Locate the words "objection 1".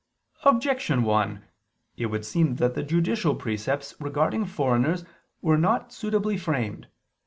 0.45-1.43